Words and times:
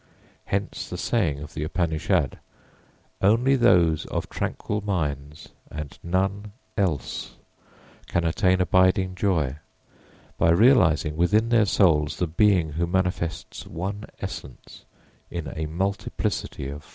Hence 0.45 0.89
the 0.89 0.97
saying 0.97 1.41
of 1.41 1.53
the 1.53 1.63
Upanishad, 1.63 2.39
_Only 3.21 3.55
those 3.55 4.07
of 4.07 4.29
tranquil 4.29 4.81
minds, 4.83 5.49
and 5.69 5.99
none 6.01 6.53
else, 6.75 7.35
can 8.07 8.23
attain 8.23 8.59
abiding 8.61 9.13
joy, 9.13 9.57
by 10.39 10.49
realising 10.49 11.15
within 11.17 11.49
their 11.49 11.67
souls 11.67 12.17
the 12.17 12.25
Being 12.25 12.71
who 12.71 12.87
manifests 12.87 13.67
one 13.67 14.05
essence 14.19 14.85
in 15.29 15.47
a 15.55 15.67
multiplicity 15.67 16.67
of 16.67 16.81
forms. 16.83 16.89